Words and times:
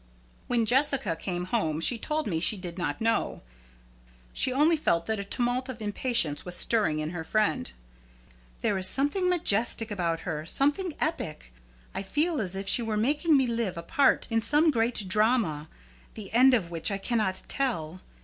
When 0.47 0.65
Jessica 0.65 1.15
came 1.15 1.45
home 1.53 1.79
she 1.79 1.99
told 1.99 2.25
me 2.25 2.39
she 2.39 2.57
did 2.57 2.75
not 2.79 3.01
know. 3.01 3.43
She 4.33 4.51
only 4.51 4.75
felt 4.75 5.05
that 5.05 5.19
a 5.19 5.23
tumult 5.23 5.69
of 5.69 5.79
impatience 5.79 6.43
was 6.43 6.57
stirring 6.57 6.97
in 6.97 7.11
her 7.11 7.23
friend. 7.23 7.71
"There 8.61 8.79
is 8.79 8.87
something 8.87 9.29
majestic 9.29 9.91
about 9.91 10.21
her, 10.21 10.43
something 10.47 10.95
epic. 10.99 11.53
I 11.93 12.01
feel 12.01 12.41
as 12.41 12.55
if 12.55 12.67
she 12.67 12.81
were 12.81 12.97
making 12.97 13.37
me 13.37 13.45
live 13.45 13.77
a 13.77 13.83
part 13.83 14.25
in 14.31 14.41
some 14.41 14.71
great 14.71 15.07
drama, 15.07 15.69
the 16.15 16.33
end 16.33 16.55
of 16.55 16.71
which 16.71 16.89
I 16.89 16.97
cannot 16.97 17.43
tell. 17.47 18.01